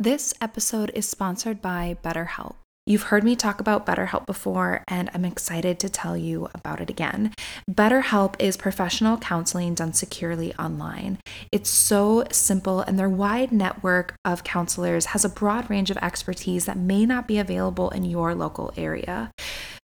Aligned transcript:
This 0.00 0.32
episode 0.40 0.92
is 0.94 1.08
sponsored 1.08 1.60
by 1.60 1.96
BetterHelp. 2.04 2.54
You've 2.86 3.02
heard 3.02 3.24
me 3.24 3.34
talk 3.34 3.58
about 3.58 3.84
BetterHelp 3.84 4.26
before, 4.26 4.84
and 4.86 5.10
I'm 5.12 5.24
excited 5.24 5.80
to 5.80 5.88
tell 5.88 6.16
you 6.16 6.48
about 6.54 6.80
it 6.80 6.88
again. 6.88 7.34
BetterHelp 7.68 8.36
is 8.38 8.56
professional 8.56 9.16
counseling 9.18 9.74
done 9.74 9.92
securely 9.92 10.54
online. 10.54 11.18
It's 11.50 11.68
so 11.68 12.22
simple, 12.30 12.80
and 12.80 12.96
their 12.96 13.08
wide 13.08 13.50
network 13.50 14.14
of 14.24 14.44
counselors 14.44 15.06
has 15.06 15.24
a 15.24 15.28
broad 15.28 15.68
range 15.68 15.90
of 15.90 15.96
expertise 15.96 16.66
that 16.66 16.78
may 16.78 17.04
not 17.04 17.26
be 17.26 17.38
available 17.38 17.90
in 17.90 18.04
your 18.04 18.36
local 18.36 18.72
area. 18.76 19.32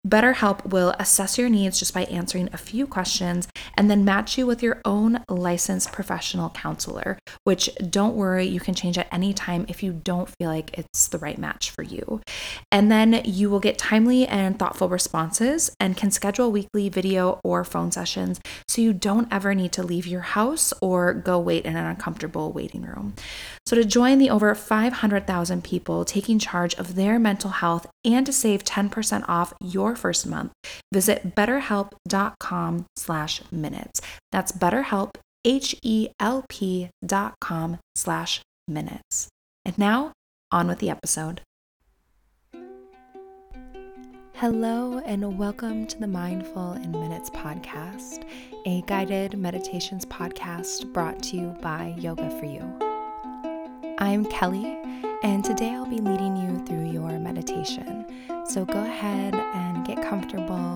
BetterHelp 0.07 0.71
will 0.71 0.95
assess 0.97 1.37
your 1.37 1.47
needs 1.47 1.77
just 1.77 1.93
by 1.93 2.05
answering 2.05 2.49
a 2.51 2.57
few 2.57 2.87
questions 2.87 3.47
and 3.77 3.89
then 3.89 4.03
match 4.03 4.35
you 4.35 4.47
with 4.47 4.63
your 4.63 4.81
own 4.83 5.23
licensed 5.29 5.91
professional 5.91 6.49
counselor, 6.49 7.19
which 7.43 7.69
don't 7.87 8.15
worry, 8.15 8.45
you 8.45 8.59
can 8.59 8.73
change 8.73 8.97
at 8.97 9.07
any 9.11 9.31
time 9.31 9.63
if 9.69 9.83
you 9.83 9.93
don't 9.93 10.29
feel 10.39 10.49
like 10.49 10.75
it's 10.75 11.07
the 11.07 11.19
right 11.19 11.37
match 11.37 11.69
for 11.69 11.83
you. 11.83 12.19
And 12.71 12.91
then 12.91 13.21
you 13.25 13.51
will 13.51 13.59
get 13.59 13.77
timely 13.77 14.25
and 14.25 14.57
thoughtful 14.57 14.89
responses 14.89 15.71
and 15.79 15.95
can 15.95 16.09
schedule 16.09 16.51
weekly 16.51 16.89
video 16.89 17.39
or 17.43 17.63
phone 17.63 17.91
sessions 17.91 18.41
so 18.67 18.81
you 18.81 18.93
don't 18.93 19.27
ever 19.31 19.53
need 19.53 19.71
to 19.73 19.83
leave 19.83 20.07
your 20.07 20.21
house 20.21 20.73
or 20.81 21.13
go 21.13 21.37
wait 21.37 21.65
in 21.65 21.75
an 21.75 21.85
uncomfortable 21.85 22.51
waiting 22.51 22.81
room. 22.81 23.13
So, 23.65 23.75
to 23.75 23.85
join 23.85 24.17
the 24.17 24.29
over 24.29 24.53
500,000 24.53 25.63
people 25.63 26.03
taking 26.03 26.39
charge 26.39 26.73
of 26.75 26.95
their 26.95 27.19
mental 27.19 27.51
health 27.51 27.87
and 28.03 28.25
to 28.25 28.33
save 28.33 28.63
10% 28.63 29.23
off 29.29 29.53
your 29.61 29.95
first 29.95 30.25
month, 30.25 30.51
visit 30.91 31.35
betterhelp.com 31.35 32.85
slash 32.97 33.41
minutes. 33.51 34.01
That's 34.31 34.51
betterhelp, 34.51 35.11
H-E-L-P 35.45 36.89
dot 37.05 37.35
com 37.39 37.77
slash 37.95 38.41
minutes. 38.67 39.29
And 39.63 39.77
now, 39.77 40.11
on 40.51 40.67
with 40.67 40.79
the 40.79 40.89
episode. 40.89 41.41
Hello, 44.41 44.97
and 45.05 45.37
welcome 45.37 45.85
to 45.85 45.99
the 45.99 46.07
Mindful 46.07 46.73
in 46.73 46.91
Minutes 46.91 47.29
podcast, 47.29 48.25
a 48.65 48.81
guided 48.87 49.37
meditations 49.37 50.03
podcast 50.03 50.91
brought 50.91 51.21
to 51.23 51.37
you 51.37 51.55
by 51.61 51.93
Yoga 51.99 52.27
for 52.39 52.45
You. 52.45 52.90
I'm 54.01 54.25
Kelly, 54.25 54.79
and 55.21 55.45
today 55.45 55.69
I'll 55.75 55.85
be 55.85 56.01
leading 56.01 56.35
you 56.35 56.65
through 56.65 56.89
your 56.89 57.19
meditation. 57.19 58.03
So 58.49 58.65
go 58.65 58.79
ahead 58.79 59.35
and 59.35 59.85
get 59.85 60.01
comfortable, 60.01 60.75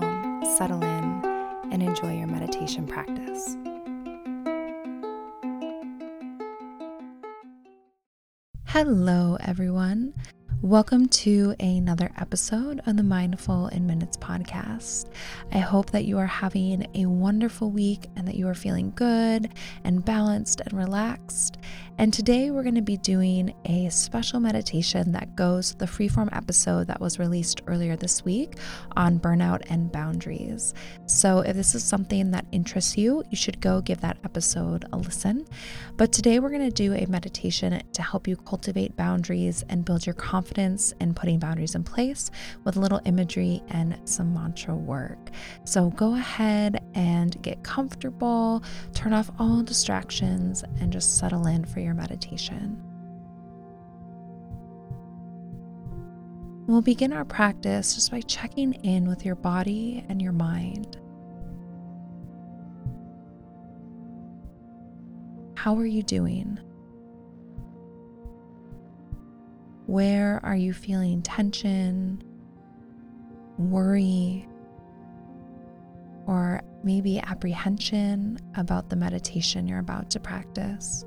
settle 0.56 0.80
in, 0.80 1.24
and 1.72 1.82
enjoy 1.82 2.16
your 2.16 2.28
meditation 2.28 2.86
practice. 2.86 3.56
Hello, 8.66 9.36
everyone. 9.40 10.14
Welcome 10.62 11.08
to 11.08 11.54
another 11.60 12.10
episode 12.18 12.80
of 12.86 12.96
the 12.96 13.02
Mindful 13.02 13.68
in 13.68 13.86
Minutes 13.86 14.16
podcast. 14.16 15.10
I 15.52 15.58
hope 15.58 15.90
that 15.90 16.06
you 16.06 16.18
are 16.18 16.26
having 16.26 16.86
a 16.94 17.06
wonderful 17.06 17.70
week 17.70 18.06
and 18.16 18.26
that 18.26 18.36
you 18.36 18.48
are 18.48 18.54
feeling 18.54 18.92
good 18.96 19.52
and 19.84 20.04
balanced 20.04 20.62
and 20.62 20.72
relaxed. 20.72 21.58
And 21.98 22.12
today 22.12 22.50
we're 22.50 22.62
going 22.62 22.74
to 22.74 22.82
be 22.82 22.98
doing 22.98 23.54
a 23.64 23.88
special 23.88 24.38
meditation 24.38 25.12
that 25.12 25.34
goes 25.34 25.74
the 25.76 25.86
freeform 25.86 26.28
episode 26.36 26.88
that 26.88 27.00
was 27.00 27.18
released 27.18 27.62
earlier 27.66 27.96
this 27.96 28.22
week 28.22 28.56
on 28.98 29.18
burnout 29.18 29.62
and 29.70 29.90
boundaries. 29.90 30.74
So 31.06 31.38
if 31.38 31.56
this 31.56 31.74
is 31.74 31.82
something 31.82 32.32
that 32.32 32.44
interests 32.52 32.98
you, 32.98 33.24
you 33.30 33.36
should 33.38 33.62
go 33.62 33.80
give 33.80 34.02
that 34.02 34.18
episode 34.24 34.84
a 34.92 34.98
listen. 34.98 35.46
But 35.96 36.12
today 36.12 36.38
we're 36.38 36.50
going 36.50 36.68
to 36.68 36.70
do 36.70 36.92
a 36.92 37.06
meditation 37.06 37.82
to 37.94 38.02
help 38.02 38.28
you 38.28 38.36
cultivate 38.36 38.94
boundaries 38.94 39.64
and 39.70 39.82
build 39.82 40.04
your 40.04 40.14
confidence 40.14 40.92
in 41.00 41.14
putting 41.14 41.38
boundaries 41.38 41.74
in 41.74 41.82
place 41.82 42.30
with 42.64 42.76
a 42.76 42.80
little 42.80 43.00
imagery 43.06 43.62
and 43.68 43.98
some 44.04 44.34
mantra 44.34 44.74
work. 44.74 45.30
So 45.64 45.88
go 45.88 46.14
ahead 46.14 46.84
and 46.94 47.40
get 47.40 47.62
comfortable, 47.62 48.62
turn 48.92 49.14
off 49.14 49.30
all 49.38 49.62
distractions, 49.62 50.62
and 50.78 50.92
just 50.92 51.16
settle 51.16 51.46
in 51.46 51.64
for 51.64 51.80
your 51.80 51.85
meditation. 51.94 52.82
We'll 56.66 56.82
begin 56.82 57.12
our 57.12 57.24
practice 57.24 57.94
just 57.94 58.10
by 58.10 58.20
checking 58.22 58.72
in 58.72 59.08
with 59.08 59.24
your 59.24 59.36
body 59.36 60.04
and 60.08 60.20
your 60.20 60.32
mind. 60.32 60.98
How 65.54 65.76
are 65.78 65.86
you 65.86 66.02
doing? 66.02 66.58
Where 69.86 70.40
are 70.42 70.56
you 70.56 70.72
feeling 70.72 71.22
tension, 71.22 72.20
worry, 73.58 74.48
or 76.26 76.62
maybe 76.82 77.20
apprehension 77.20 78.38
about 78.56 78.90
the 78.90 78.96
meditation 78.96 79.68
you're 79.68 79.78
about 79.78 80.10
to 80.10 80.20
practice? 80.20 81.05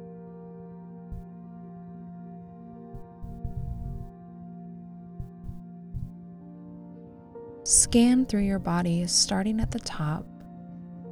Scan 7.70 8.26
through 8.26 8.46
your 8.46 8.58
body, 8.58 9.06
starting 9.06 9.60
at 9.60 9.70
the 9.70 9.78
top 9.78 10.26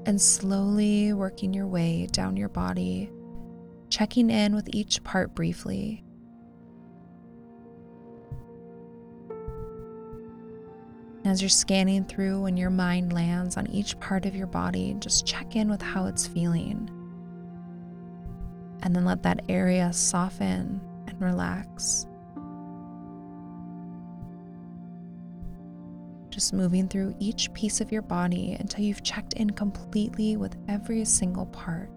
and 0.07 0.19
slowly 0.19 1.13
working 1.13 1.53
your 1.53 1.67
way 1.67 2.07
down 2.11 2.35
your 2.35 2.49
body, 2.49 3.11
checking 3.91 4.31
in 4.31 4.55
with 4.55 4.67
each 4.73 5.03
part 5.03 5.35
briefly. 5.35 6.03
As 11.25 11.43
you're 11.43 11.49
scanning 11.49 12.05
through 12.05 12.45
and 12.45 12.57
your 12.57 12.71
mind 12.71 13.13
lands 13.13 13.55
on 13.55 13.67
each 13.67 13.99
part 13.99 14.25
of 14.25 14.35
your 14.35 14.47
body, 14.47 14.95
just 14.97 15.27
check 15.27 15.55
in 15.55 15.69
with 15.69 15.83
how 15.83 16.07
it's 16.07 16.25
feeling. 16.25 16.89
And 18.81 18.95
then 18.95 19.05
let 19.05 19.21
that 19.21 19.45
area 19.47 19.93
soften 19.93 20.81
and 21.05 21.21
relax. 21.21 22.07
Just 26.37 26.53
moving 26.53 26.87
through 26.87 27.15
each 27.17 27.51
piece 27.55 27.81
of 27.81 27.91
your 27.91 28.03
body 28.03 28.55
until 28.59 28.83
you've 28.83 29.01
checked 29.01 29.33
in 29.33 29.49
completely 29.49 30.37
with 30.37 30.55
every 30.67 31.03
single 31.03 31.47
part. 31.47 31.89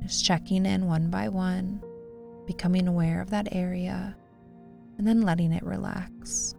Just 0.00 0.24
checking 0.24 0.64
in 0.64 0.86
one 0.86 1.10
by 1.10 1.28
one, 1.28 1.82
becoming 2.46 2.86
aware 2.86 3.20
of 3.20 3.30
that 3.30 3.48
area, 3.50 4.16
and 4.96 5.04
then 5.04 5.22
letting 5.22 5.50
it 5.50 5.64
relax. 5.64 6.54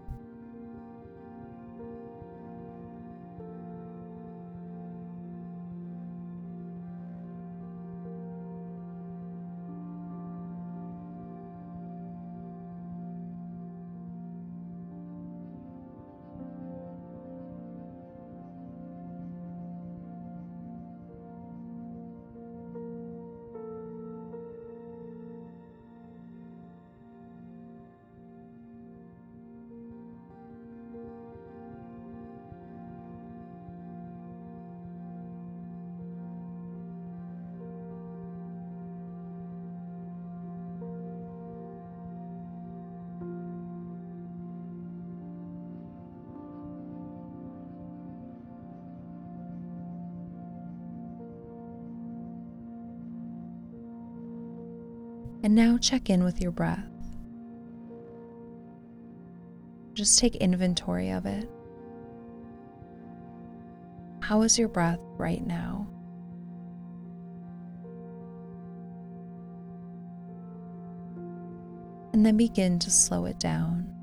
And 55.42 55.56
now 55.56 55.78
check 55.78 56.10
in 56.10 56.24
with 56.24 56.42
your 56.42 56.52
breath. 56.52 56.84
Just 59.94 60.20
take 60.20 60.36
inventory 60.36 61.10
of 61.12 61.26
it. 61.26 61.50
How 64.20 64.42
is 64.42 64.60
your 64.60 64.68
breath 64.68 65.00
right 65.18 65.46
now? 65.46 65.88
And 72.14 72.26
then 72.26 72.38
begin 72.38 72.78
to 72.80 72.92
slow 72.92 73.26
it 73.26 73.40
down. 73.40 73.94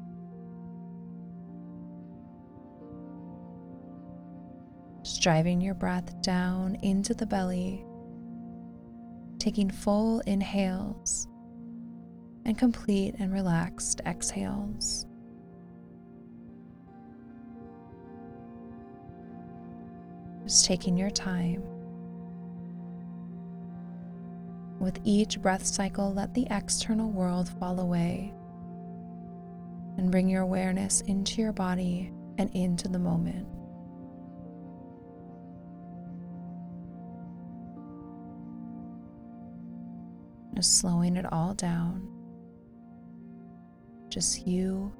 Just 5.03 5.23
driving 5.23 5.61
your 5.61 5.75
breath 5.75 6.21
down 6.23 6.77
into 6.83 7.15
the 7.15 7.27
belly 7.27 7.85
taking 9.47 9.71
full 9.71 10.19
inhales 10.27 11.29
and 12.47 12.59
complete 12.59 13.15
and 13.21 13.33
relaxed 13.33 14.01
exhales. 14.05 15.07
Just 20.43 20.67
taking 20.67 20.97
your 20.97 21.11
time. 21.11 21.63
With 24.81 24.99
each 25.05 25.41
breath 25.41 25.65
cycle, 25.65 26.13
let 26.13 26.35
the 26.35 26.49
external 26.51 27.13
world 27.13 27.49
fall 27.61 27.79
away 27.79 28.35
and 29.97 30.11
bring 30.11 30.29
your 30.29 30.43
awareness 30.43 31.03
into 31.03 31.41
your 31.41 31.53
body 31.53 32.13
and 32.37 32.51
into 32.53 32.89
the 32.89 32.99
moment. 32.99 33.47
Just 40.56 40.79
slowing 40.79 41.17
it 41.17 41.31
all 41.31 41.53
down. 41.53 42.08
Just 44.08 44.47
you 44.47 44.91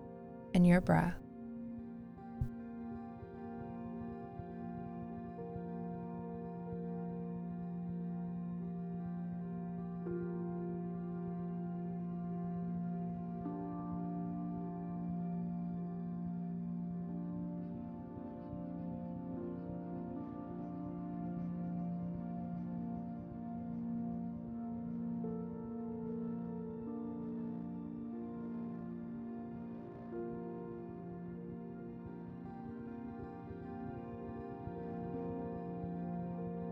and 0.55 0.67
your 0.67 0.82
breath. 0.82 1.25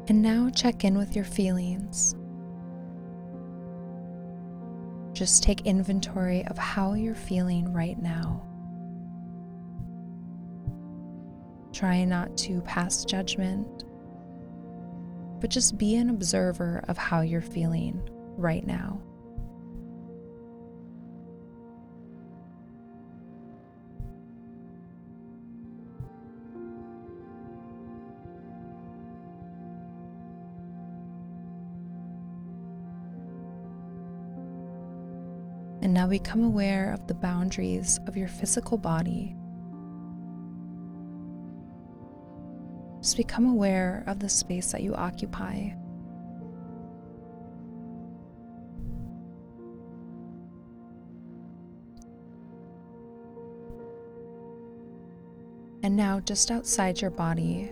And 0.06 0.20
now 0.20 0.50
check 0.50 0.84
in 0.84 0.98
with 0.98 1.16
your 1.16 1.24
feelings. 1.24 2.14
Just 5.14 5.42
take 5.42 5.62
inventory 5.64 6.44
of 6.46 6.58
how 6.58 6.94
you're 6.94 7.14
feeling 7.14 7.72
right 7.72 8.00
now. 8.00 8.42
Try 11.72 12.04
not 12.04 12.36
to 12.38 12.60
pass 12.62 13.04
judgment, 13.04 13.84
but 15.40 15.50
just 15.50 15.78
be 15.78 15.96
an 15.96 16.10
observer 16.10 16.84
of 16.88 16.98
how 16.98 17.22
you're 17.22 17.40
feeling 17.40 18.06
right 18.36 18.66
now. 18.66 19.00
And 35.94 36.00
now 36.00 36.08
become 36.08 36.42
aware 36.42 36.92
of 36.92 37.06
the 37.06 37.14
boundaries 37.14 38.00
of 38.08 38.16
your 38.16 38.26
physical 38.26 38.76
body. 38.76 39.36
Just 43.00 43.16
become 43.16 43.46
aware 43.46 44.02
of 44.08 44.18
the 44.18 44.28
space 44.28 44.72
that 44.72 44.82
you 44.82 44.92
occupy. 44.96 45.70
And 55.84 55.94
now, 55.94 56.18
just 56.18 56.50
outside 56.50 57.00
your 57.00 57.12
body, 57.12 57.70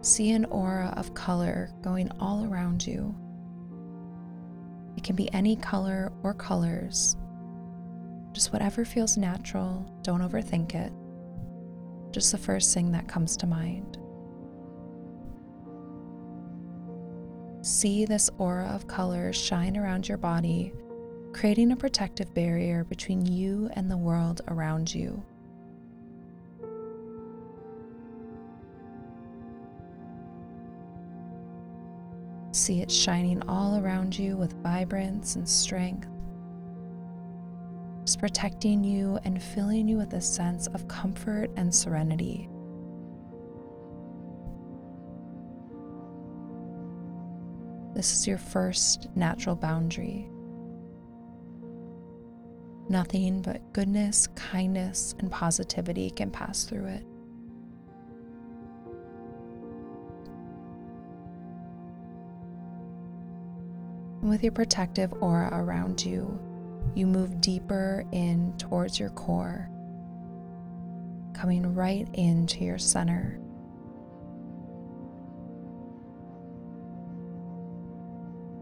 see 0.00 0.30
an 0.30 0.46
aura 0.46 0.94
of 0.96 1.12
color 1.12 1.68
going 1.82 2.10
all 2.18 2.46
around 2.46 2.86
you. 2.86 3.14
It 4.98 5.04
can 5.04 5.14
be 5.14 5.32
any 5.32 5.54
color 5.54 6.10
or 6.24 6.34
colors. 6.34 7.16
Just 8.32 8.52
whatever 8.52 8.84
feels 8.84 9.16
natural, 9.16 9.86
don't 10.02 10.22
overthink 10.22 10.74
it. 10.74 10.92
Just 12.12 12.32
the 12.32 12.36
first 12.36 12.74
thing 12.74 12.90
that 12.90 13.06
comes 13.06 13.36
to 13.36 13.46
mind. 13.46 13.96
See 17.62 18.06
this 18.06 18.28
aura 18.38 18.66
of 18.66 18.88
color 18.88 19.32
shine 19.32 19.76
around 19.76 20.08
your 20.08 20.18
body, 20.18 20.72
creating 21.32 21.70
a 21.70 21.76
protective 21.76 22.34
barrier 22.34 22.82
between 22.82 23.24
you 23.24 23.70
and 23.74 23.88
the 23.88 23.96
world 23.96 24.40
around 24.48 24.92
you. 24.92 25.22
See 32.58 32.82
it 32.82 32.90
shining 32.90 33.40
all 33.48 33.78
around 33.78 34.18
you 34.18 34.36
with 34.36 34.60
vibrance 34.64 35.36
and 35.36 35.48
strength, 35.48 36.08
just 38.04 38.18
protecting 38.18 38.82
you 38.82 39.18
and 39.22 39.40
filling 39.40 39.86
you 39.86 39.96
with 39.96 40.12
a 40.12 40.20
sense 40.20 40.66
of 40.66 40.88
comfort 40.88 41.50
and 41.56 41.72
serenity. 41.72 42.48
This 47.94 48.12
is 48.12 48.26
your 48.26 48.38
first 48.38 49.06
natural 49.14 49.54
boundary. 49.54 50.28
Nothing 52.88 53.40
but 53.40 53.72
goodness, 53.72 54.26
kindness, 54.34 55.14
and 55.20 55.30
positivity 55.30 56.10
can 56.10 56.30
pass 56.30 56.64
through 56.64 56.86
it. 56.86 57.06
And 64.28 64.34
with 64.34 64.42
your 64.42 64.52
protective 64.52 65.10
aura 65.22 65.48
around 65.54 66.04
you, 66.04 66.38
you 66.94 67.06
move 67.06 67.40
deeper 67.40 68.04
in 68.12 68.52
towards 68.58 69.00
your 69.00 69.08
core, 69.08 69.70
coming 71.32 71.74
right 71.74 72.06
into 72.12 72.62
your 72.62 72.76
center. 72.76 73.40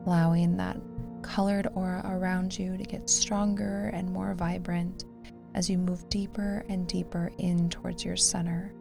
Allowing 0.06 0.56
that 0.56 0.76
colored 1.22 1.66
aura 1.74 2.00
around 2.04 2.56
you 2.56 2.76
to 2.76 2.84
get 2.84 3.10
stronger 3.10 3.90
and 3.92 4.08
more 4.08 4.34
vibrant 4.34 5.02
as 5.56 5.69
you 5.69 5.79
move 5.79 6.08
deeper 6.08 6.64
and 6.69 6.86
deeper 6.86 7.32
in 7.38 7.69
towards 7.70 8.05
your 8.05 8.17
center. 8.17 8.72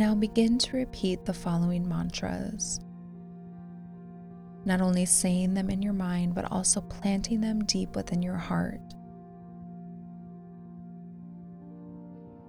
Now 0.00 0.14
begin 0.14 0.56
to 0.56 0.78
repeat 0.78 1.26
the 1.26 1.32
following 1.34 1.86
mantras. 1.86 2.80
Not 4.64 4.80
only 4.80 5.04
saying 5.04 5.52
them 5.52 5.68
in 5.68 5.82
your 5.82 5.92
mind, 5.92 6.34
but 6.34 6.50
also 6.50 6.80
planting 6.80 7.42
them 7.42 7.62
deep 7.66 7.94
within 7.94 8.22
your 8.22 8.38
heart. 8.38 8.80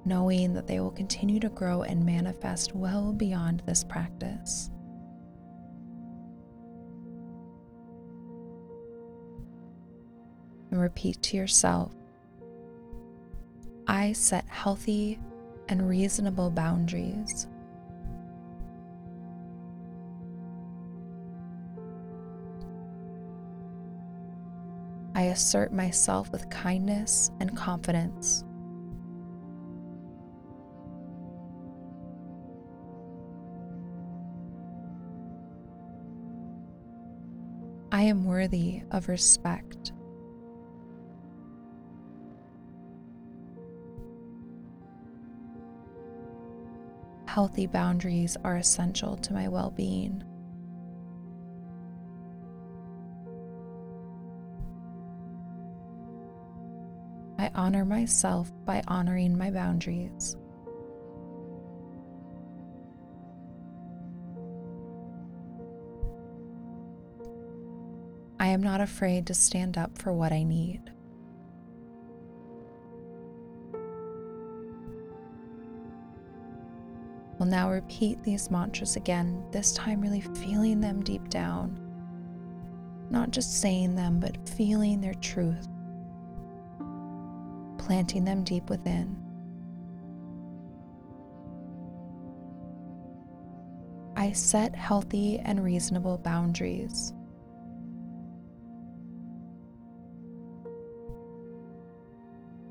Knowing 0.06 0.54
that 0.54 0.66
they 0.66 0.80
will 0.80 0.92
continue 0.92 1.42
to 1.42 1.50
grow 1.50 1.82
and 1.82 2.06
manifest 2.06 2.74
well 2.74 3.12
beyond 3.12 3.62
this 3.66 3.84
practice. 3.84 4.70
And 10.72 10.80
repeat 10.80 11.22
to 11.24 11.36
yourself 11.36 11.92
I 13.88 14.14
set 14.14 14.46
healthy, 14.48 15.20
and 15.72 15.88
reasonable 15.88 16.52
boundaries. 16.52 17.48
I 25.16 25.24
assert 25.24 25.72
myself 25.72 26.32
with 26.32 26.50
kindness 26.50 27.32
and 27.40 27.56
confidence. 27.56 28.44
I 37.94 38.04
am 38.04 38.26
worthy 38.26 38.84
of 38.92 39.08
respect. 39.10 39.94
Healthy 47.32 47.68
boundaries 47.68 48.36
are 48.44 48.58
essential 48.58 49.16
to 49.16 49.32
my 49.32 49.48
well 49.48 49.72
being. 49.72 50.22
I 57.40 57.50
honor 57.56 57.86
myself 57.86 58.52
by 58.66 58.84
honoring 58.86 59.38
my 59.38 59.50
boundaries. 59.50 60.36
I 68.42 68.48
am 68.48 68.62
not 68.62 68.82
afraid 68.82 69.26
to 69.28 69.34
stand 69.34 69.78
up 69.78 69.98
for 69.98 70.12
what 70.12 70.34
I 70.34 70.44
need. 70.44 70.92
We'll 77.42 77.50
now 77.50 77.72
repeat 77.72 78.22
these 78.22 78.52
mantras 78.52 78.98
again, 78.98 79.44
this 79.50 79.74
time 79.74 80.00
really 80.00 80.22
feeling 80.22 80.80
them 80.80 81.02
deep 81.02 81.28
down. 81.30 81.76
Not 83.10 83.32
just 83.32 83.60
saying 83.60 83.96
them, 83.96 84.20
but 84.20 84.48
feeling 84.48 85.02
their 85.02 85.16
truth, 85.16 85.68
planting 87.80 88.26
them 88.26 88.44
deep 88.44 88.70
within. 88.70 89.18
I 94.16 94.34
set 94.34 94.76
healthy 94.76 95.40
and 95.40 95.64
reasonable 95.64 96.20
boundaries. 96.20 97.12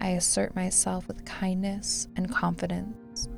I 0.00 0.11
assert 0.11 0.55
myself 0.55 1.09
with 1.09 1.25
kindness 1.25 2.07
and 2.15 2.33
confidence. 2.33 3.29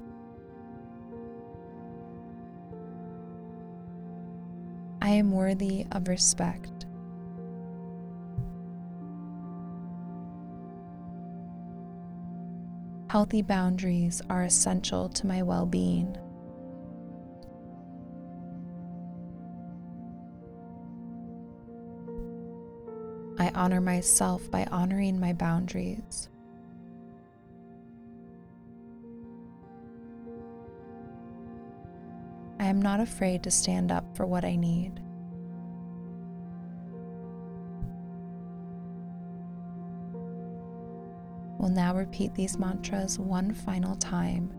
Am 5.12 5.32
worthy 5.32 5.86
of 5.92 6.08
respect. 6.08 6.86
Healthy 13.10 13.42
boundaries 13.42 14.22
are 14.30 14.42
essential 14.42 15.08
to 15.10 15.26
my 15.26 15.42
well 15.42 15.66
being. 15.66 16.16
I 23.38 23.50
honor 23.54 23.80
myself 23.80 24.50
by 24.50 24.64
honoring 24.70 25.20
my 25.20 25.32
boundaries. 25.32 26.30
I 32.72 32.74
am 32.74 32.80
not 32.80 33.00
afraid 33.00 33.42
to 33.42 33.50
stand 33.50 33.92
up 33.92 34.16
for 34.16 34.24
what 34.24 34.46
I 34.46 34.56
need. 34.56 34.98
We'll 41.58 41.68
now 41.68 41.94
repeat 41.94 42.34
these 42.34 42.56
mantras 42.56 43.18
one 43.18 43.52
final 43.52 43.94
time. 43.96 44.50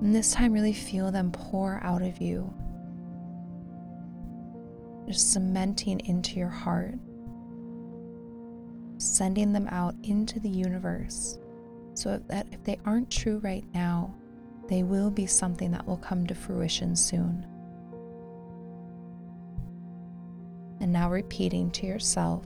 And 0.00 0.12
this 0.12 0.32
time, 0.32 0.52
really 0.52 0.72
feel 0.72 1.12
them 1.12 1.30
pour 1.30 1.78
out 1.84 2.02
of 2.02 2.20
you, 2.20 2.52
just 5.06 5.32
cementing 5.32 6.00
into 6.06 6.40
your 6.40 6.48
heart, 6.48 6.96
sending 8.98 9.52
them 9.52 9.68
out 9.68 9.94
into 10.02 10.40
the 10.40 10.50
universe 10.50 11.38
so 11.94 12.20
that 12.26 12.48
if 12.50 12.64
they 12.64 12.80
aren't 12.84 13.12
true 13.12 13.38
right 13.44 13.64
now, 13.72 14.12
they 14.68 14.82
will 14.82 15.10
be 15.10 15.26
something 15.26 15.70
that 15.72 15.86
will 15.86 15.96
come 15.96 16.26
to 16.26 16.34
fruition 16.34 16.96
soon. 16.96 17.46
And 20.80 20.92
now 20.92 21.10
repeating 21.10 21.70
to 21.72 21.86
yourself 21.86 22.44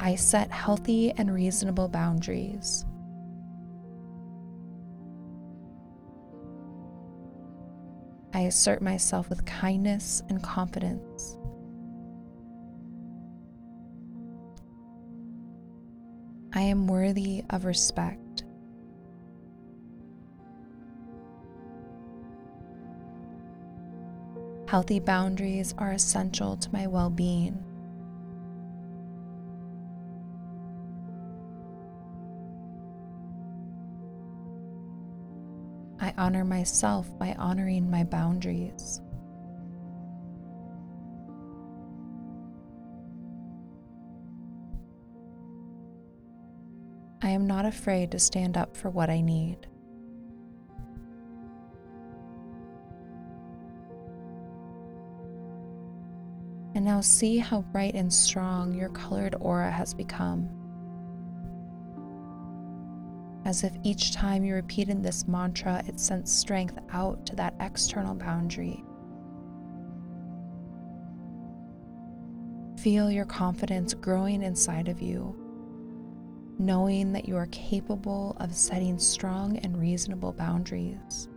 I 0.00 0.14
set 0.14 0.52
healthy 0.52 1.10
and 1.12 1.32
reasonable 1.34 1.88
boundaries. 1.88 2.86
I 8.32 8.42
assert 8.42 8.80
myself 8.80 9.28
with 9.28 9.44
kindness 9.44 10.22
and 10.28 10.40
confidence. 10.40 11.36
I 16.52 16.60
am 16.62 16.86
worthy 16.86 17.42
of 17.50 17.64
respect. 17.64 18.27
Healthy 24.68 25.00
boundaries 25.00 25.74
are 25.78 25.92
essential 25.92 26.54
to 26.54 26.70
my 26.70 26.86
well 26.86 27.08
being. 27.08 27.64
I 35.98 36.12
honor 36.18 36.44
myself 36.44 37.08
by 37.18 37.34
honoring 37.38 37.90
my 37.90 38.04
boundaries. 38.04 39.00
I 47.22 47.30
am 47.30 47.46
not 47.46 47.64
afraid 47.64 48.10
to 48.10 48.18
stand 48.18 48.58
up 48.58 48.76
for 48.76 48.90
what 48.90 49.08
I 49.08 49.22
need. 49.22 49.66
And 56.78 56.84
now 56.84 57.00
see 57.00 57.38
how 57.38 57.62
bright 57.62 57.94
and 57.96 58.12
strong 58.12 58.72
your 58.72 58.90
colored 58.90 59.34
aura 59.40 59.68
has 59.68 59.92
become. 59.92 60.48
As 63.44 63.64
if 63.64 63.72
each 63.82 64.12
time 64.12 64.44
you 64.44 64.54
repeated 64.54 65.02
this 65.02 65.26
mantra, 65.26 65.82
it 65.88 65.98
sent 65.98 66.28
strength 66.28 66.78
out 66.92 67.26
to 67.26 67.34
that 67.34 67.56
external 67.58 68.14
boundary. 68.14 68.84
Feel 72.80 73.10
your 73.10 73.26
confidence 73.26 73.92
growing 73.92 74.44
inside 74.44 74.86
of 74.86 75.02
you, 75.02 75.34
knowing 76.60 77.12
that 77.12 77.26
you 77.26 77.36
are 77.36 77.48
capable 77.48 78.36
of 78.38 78.54
setting 78.54 79.00
strong 79.00 79.56
and 79.64 79.80
reasonable 79.80 80.32
boundaries. 80.32 81.28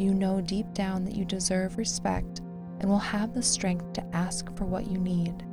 You 0.00 0.14
know 0.14 0.40
deep 0.40 0.72
down 0.72 1.04
that 1.04 1.14
you 1.14 1.24
deserve 1.24 1.76
respect 1.76 2.40
and 2.80 2.88
will 2.88 2.98
have 2.98 3.34
the 3.34 3.42
strength 3.42 3.92
to 3.92 4.16
ask 4.16 4.54
for 4.56 4.64
what 4.64 4.90
you 4.90 4.98
need. 4.98 5.44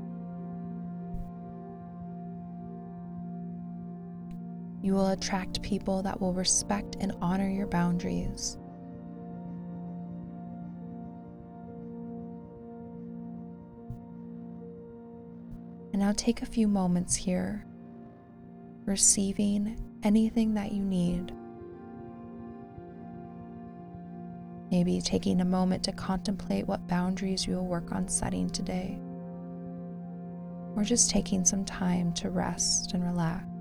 You 4.81 4.93
will 4.93 5.07
attract 5.09 5.61
people 5.61 6.01
that 6.03 6.21
will 6.21 6.33
respect 6.33 6.95
and 7.01 7.11
honor 7.21 7.49
your 7.49 7.67
boundaries. 7.67 8.57
And 15.91 16.01
now 16.01 16.13
take 16.15 16.41
a 16.41 16.45
few 16.45 16.67
moments 16.67 17.15
here, 17.15 17.65
receiving 18.85 19.77
anything 20.03 20.53
that 20.53 20.71
you 20.71 20.83
need 20.83 21.33
Maybe 24.69 25.01
taking 25.01 25.41
a 25.41 25.45
moment 25.45 25.83
to 25.83 25.91
contemplate 25.91 26.67
what 26.67 26.87
boundaries 26.87 27.47
you 27.47 27.55
will 27.55 27.65
work 27.65 27.91
on 27.91 28.07
setting 28.07 28.49
today. 28.49 28.99
Or 30.75 30.83
just 30.83 31.09
taking 31.09 31.45
some 31.45 31.65
time 31.65 32.13
to 32.13 32.29
rest 32.29 32.93
and 32.93 33.03
relax. 33.03 33.56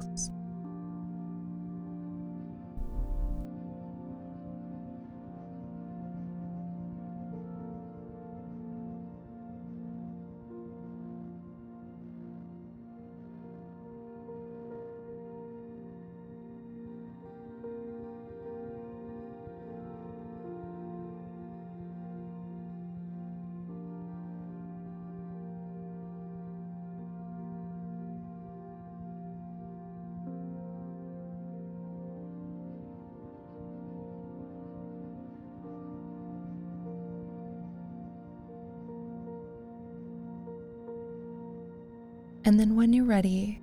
And 42.46 42.58
then 42.58 42.76
when 42.76 42.94
you're 42.94 43.04
ready, 43.04 43.60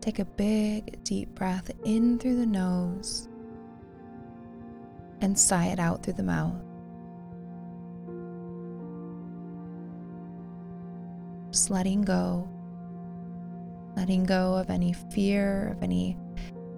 Take 0.00 0.20
a 0.20 0.24
big, 0.24 1.02
deep 1.04 1.34
breath 1.34 1.70
in 1.84 2.18
through 2.18 2.36
the 2.36 2.46
nose 2.46 3.28
and 5.20 5.38
sigh 5.38 5.66
it 5.66 5.80
out 5.80 6.02
through 6.02 6.14
the 6.14 6.22
mouth. 6.22 6.54
Just 11.50 11.70
letting 11.70 12.02
go, 12.02 12.48
letting 13.96 14.24
go 14.24 14.54
of 14.54 14.70
any 14.70 14.92
fear, 14.92 15.68
of 15.76 15.82
any 15.82 16.16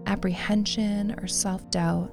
apprehension 0.06 1.14
or 1.20 1.26
self 1.26 1.70
doubt. 1.70 2.10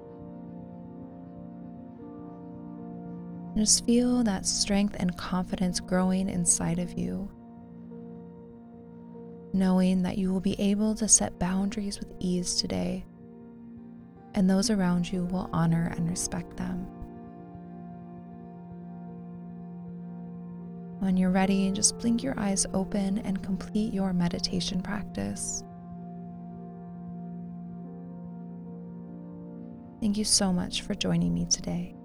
Just 3.56 3.86
feel 3.86 4.24
that 4.24 4.46
strength 4.46 4.96
and 5.00 5.18
confidence 5.18 5.80
growing 5.80 6.30
inside 6.30 6.78
of 6.78 6.94
you, 6.94 7.28
knowing 9.58 10.04
that 10.04 10.18
you 10.18 10.32
will 10.32 10.40
be 10.40 10.60
able 10.60 10.96
to 10.96 11.08
set 11.08 11.40
boundaries 11.40 12.00
with 12.00 12.14
ease 12.20 12.56
today, 12.56 13.04
and 14.34 14.50
those 14.50 14.70
around 14.70 15.12
you 15.12 15.26
will 15.26 15.50
honor 15.52 15.94
and 15.98 16.10
respect 16.10 16.56
them. 16.58 16.86
When 21.00 21.18
you're 21.18 21.32
ready, 21.32 21.72
just 21.72 21.98
blink 22.00 22.24
your 22.24 22.40
eyes 22.40 22.66
open 22.74 23.20
and 23.20 23.42
complete 23.44 23.94
your 23.94 24.14
meditation 24.14 24.82
practice. 24.82 25.64
Thank 30.00 30.18
you 30.18 30.26
so 30.26 30.54
much 30.54 30.82
for 30.84 30.96
joining 30.96 31.34
me 31.34 31.46
today. 31.46 31.97